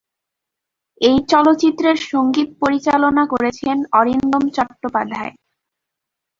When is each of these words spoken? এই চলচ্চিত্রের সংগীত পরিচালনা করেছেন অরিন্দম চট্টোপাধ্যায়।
এই 1.01 1.17
চলচ্চিত্রের 1.31 1.97
সংগীত 2.11 2.49
পরিচালনা 2.61 3.23
করেছেন 3.33 3.77
অরিন্দম 3.99 4.43
চট্টোপাধ্যায়। 4.55 5.33